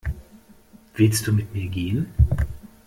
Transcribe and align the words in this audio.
Willst 0.95 1.27
du 1.27 1.31
mit 1.31 1.53
mir 1.53 1.67
gehen? 1.69 2.07